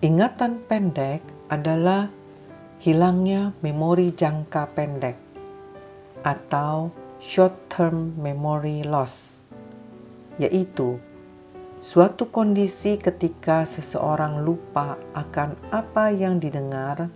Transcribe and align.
Ingatan 0.00 0.64
pendek 0.64 1.20
adalah 1.52 2.08
hilangnya 2.80 3.52
memori 3.60 4.08
jangka 4.16 4.72
pendek 4.72 5.20
atau 6.24 6.88
short 7.20 7.68
term 7.68 8.16
memory 8.16 8.80
loss, 8.80 9.44
yaitu 10.40 10.96
suatu 11.84 12.32
kondisi 12.32 12.96
ketika 12.96 13.68
seseorang 13.68 14.40
lupa 14.40 14.96
akan 15.12 15.52
apa 15.68 16.08
yang 16.08 16.40
didengar, 16.40 17.12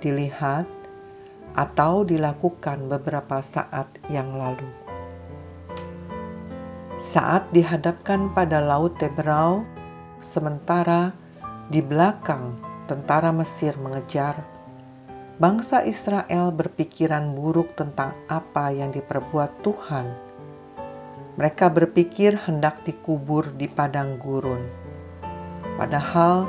dilihat, 0.00 0.64
atau 1.52 2.00
dilakukan 2.00 2.88
beberapa 2.88 3.44
saat 3.44 3.92
yang 4.08 4.40
lalu. 4.40 4.72
Saat 6.96 7.52
dihadapkan 7.52 8.32
pada 8.32 8.64
Laut 8.64 8.96
Teberau, 8.96 9.68
sementara 10.24 11.25
di 11.66 11.82
belakang 11.82 12.54
tentara 12.86 13.34
Mesir 13.34 13.74
mengejar, 13.82 14.38
bangsa 15.42 15.82
Israel 15.82 16.54
berpikiran 16.54 17.34
buruk 17.34 17.74
tentang 17.74 18.14
apa 18.30 18.70
yang 18.70 18.94
diperbuat 18.94 19.66
Tuhan. 19.66 20.06
Mereka 21.36 21.68
berpikir 21.68 22.38
hendak 22.48 22.86
dikubur 22.86 23.50
di 23.52 23.66
padang 23.68 24.16
gurun. 24.16 24.62
Padahal 25.76 26.48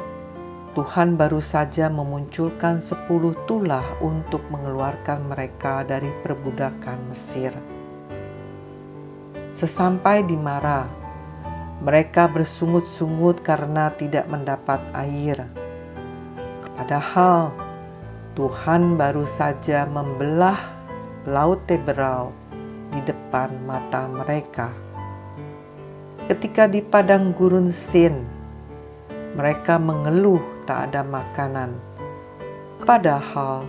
Tuhan 0.77 1.17
baru 1.17 1.41
saja 1.41 1.89
memunculkan 1.89 2.80
sepuluh 2.80 3.34
tulah 3.49 3.84
untuk 3.99 4.45
mengeluarkan 4.53 5.25
mereka 5.25 5.81
dari 5.81 6.13
perbudakan 6.22 7.09
Mesir. 7.09 7.52
Sesampai 9.49 10.22
di 10.22 10.38
Mara, 10.38 10.86
mereka 11.77 12.26
bersungut-sungut 12.26 13.45
karena 13.45 13.94
tidak 13.94 14.26
mendapat 14.26 14.81
air. 14.98 15.45
Padahal 16.78 17.53
Tuhan 18.33 18.97
baru 18.97 19.25
saja 19.25 19.86
membelah 19.89 20.58
Laut 21.28 21.59
Teberau 21.67 22.31
di 22.94 23.03
depan 23.03 23.52
mata 23.67 24.08
mereka. 24.08 24.72
Ketika 26.31 26.72
di 26.72 26.80
padang 26.80 27.36
gurun 27.36 27.70
Sin, 27.75 28.23
mereka 29.36 29.75
mengeluh 29.75 30.39
tak 30.64 30.92
ada 30.92 31.03
makanan. 31.03 31.75
Padahal 32.88 33.67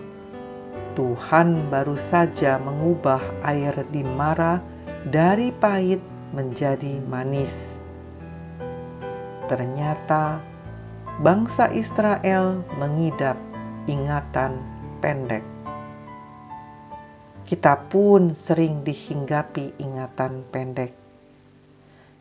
Tuhan 0.94 1.70
baru 1.70 1.94
saja 1.94 2.58
mengubah 2.58 3.22
air 3.42 3.74
di 3.90 4.02
Mara 4.02 4.62
dari 5.06 5.50
pahit 5.54 6.02
menjadi 6.34 6.98
manis. 7.06 7.87
Ternyata 9.48 10.44
bangsa 11.24 11.72
Israel 11.72 12.62
mengidap 12.76 13.40
ingatan 13.88 14.60
pendek. 15.00 15.42
Kita 17.48 17.80
pun 17.88 18.36
sering 18.36 18.84
dihinggapi 18.84 19.80
ingatan 19.80 20.44
pendek. 20.52 20.92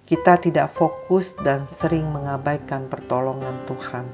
Kita 0.08 0.40
tidak 0.40 0.72
fokus 0.72 1.36
dan 1.36 1.68
sering 1.68 2.08
mengabaikan 2.08 2.88
pertolongan 2.88 3.60
Tuhan 3.68 4.08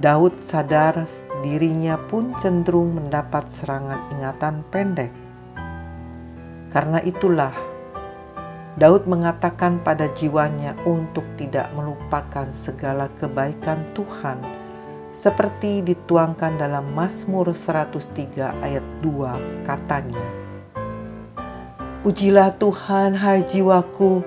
Daud 0.00 0.32
sadar 0.40 0.96
dirinya 1.44 2.00
pun 2.00 2.32
cenderung 2.40 2.96
mendapat 2.96 3.52
serangan 3.52 4.08
ingatan 4.16 4.64
pendek. 4.72 5.12
Karena 6.72 7.04
itulah 7.04 7.52
Daud 8.78 9.10
mengatakan 9.10 9.82
pada 9.82 10.06
jiwanya 10.14 10.78
untuk 10.86 11.26
tidak 11.34 11.70
melupakan 11.74 12.46
segala 12.54 13.10
kebaikan 13.18 13.82
Tuhan 13.96 14.38
seperti 15.10 15.82
dituangkan 15.82 16.54
dalam 16.54 16.86
Mazmur 16.94 17.50
103 17.50 18.62
ayat 18.62 18.86
2 19.02 19.66
katanya. 19.66 20.26
Pujilah 22.06 22.54
Tuhan 22.56 23.18
hai 23.18 23.42
jiwaku 23.42 24.22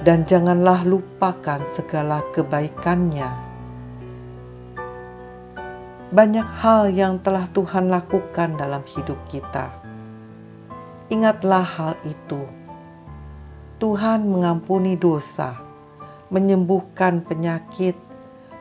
dan 0.00 0.24
janganlah 0.24 0.82
lupakan 0.88 1.60
segala 1.68 2.24
kebaikannya 2.32 3.48
banyak 6.08 6.48
hal 6.64 6.88
yang 6.88 7.20
telah 7.20 7.44
Tuhan 7.52 7.92
lakukan 7.92 8.56
dalam 8.56 8.80
hidup 8.88 9.20
kita. 9.28 9.68
Ingatlah 11.12 11.64
hal 11.68 11.94
itu. 12.08 12.57
Tuhan 13.78 14.26
mengampuni 14.26 14.98
dosa, 14.98 15.54
menyembuhkan 16.34 17.22
penyakit, 17.22 17.94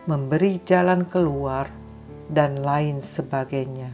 memberi 0.06 0.62
jalan 0.62 1.10
keluar, 1.10 1.74
dan 2.30 2.62
lain 2.62 3.02
sebagainya. 3.02 3.90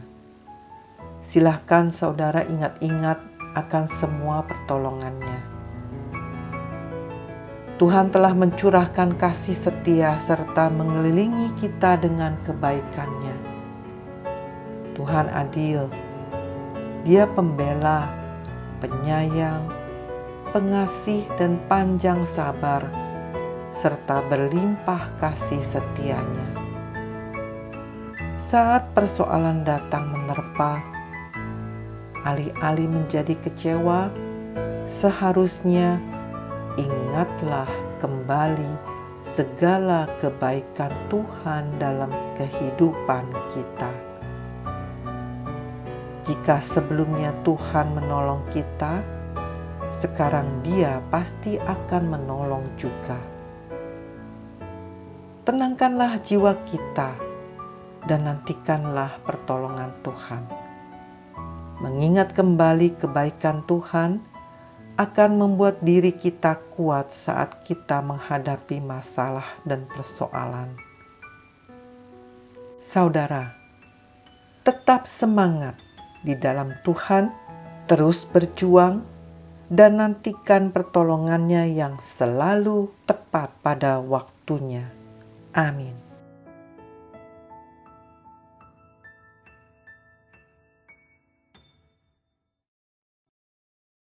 Silahkan 1.24 1.88
saudara 1.88 2.44
ingat-ingat 2.44 3.24
akan 3.56 3.84
semua 3.88 4.44
pertolongannya. 4.44 5.40
Tuhan 7.80 8.12
telah 8.12 8.36
mencurahkan 8.36 9.16
kasih 9.16 9.56
setia 9.56 10.20
serta 10.20 10.68
mengelilingi 10.68 11.56
kita 11.56 12.04
dengan 12.04 12.36
kebaikannya. 12.44 13.36
Tuhan 14.92 15.32
adil, 15.32 15.88
Dia 17.00 17.24
pembela, 17.32 18.12
penyayang, 18.84 19.73
pengasih 20.54 21.26
dan 21.34 21.58
panjang 21.66 22.22
sabar, 22.22 22.86
serta 23.74 24.22
berlimpah 24.30 25.02
kasih 25.18 25.58
setianya. 25.58 26.46
Saat 28.38 28.86
persoalan 28.94 29.66
datang 29.66 30.14
menerpa, 30.14 30.78
alih-alih 32.22 32.86
menjadi 32.86 33.34
kecewa, 33.42 34.14
seharusnya 34.86 35.98
ingatlah 36.78 37.66
kembali 37.98 38.94
segala 39.18 40.06
kebaikan 40.22 40.94
Tuhan 41.10 41.66
dalam 41.82 42.14
kehidupan 42.38 43.26
kita. 43.50 43.90
Jika 46.22 46.62
sebelumnya 46.62 47.34
Tuhan 47.42 47.90
menolong 47.90 48.46
kita, 48.54 49.23
sekarang 49.94 50.66
Dia 50.66 50.98
pasti 51.08 51.54
akan 51.54 52.02
menolong 52.10 52.66
juga. 52.74 53.16
Tenangkanlah 55.46 56.18
jiwa 56.18 56.58
kita 56.66 57.14
dan 58.10 58.26
nantikanlah 58.26 59.14
pertolongan 59.22 59.94
Tuhan. 60.02 60.42
Mengingat 61.78 62.34
kembali 62.34 62.98
kebaikan 62.98 63.62
Tuhan 63.64 64.18
akan 64.94 65.30
membuat 65.38 65.82
diri 65.82 66.14
kita 66.14 66.58
kuat 66.74 67.10
saat 67.10 67.66
kita 67.66 67.98
menghadapi 67.98 68.78
masalah 68.78 69.46
dan 69.66 69.86
persoalan. 69.90 70.70
Saudara, 72.78 73.56
tetap 74.62 75.10
semangat 75.10 75.74
di 76.22 76.38
dalam 76.38 76.72
Tuhan, 76.86 77.28
terus 77.90 78.24
berjuang, 78.24 79.02
dan 79.72 80.00
nantikan 80.00 80.70
pertolongannya 80.70 81.72
yang 81.72 81.96
selalu 82.00 82.92
tepat 83.08 83.52
pada 83.64 84.00
waktunya. 84.00 84.88
Amin. 85.54 86.03